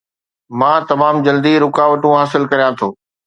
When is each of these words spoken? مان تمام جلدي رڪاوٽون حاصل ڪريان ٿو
مان 0.61 0.79
تمام 0.91 1.15
جلدي 1.27 1.53
رڪاوٽون 1.65 2.17
حاصل 2.21 2.51
ڪريان 2.51 2.73
ٿو 2.79 2.87